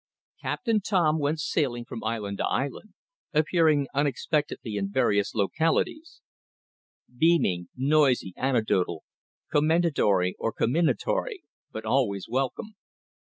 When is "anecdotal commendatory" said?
8.35-10.35